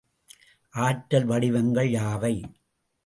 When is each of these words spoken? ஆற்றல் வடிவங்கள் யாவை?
ஆற்றல் 0.73 1.25
வடிவங்கள் 1.25 1.89
யாவை? 1.89 2.33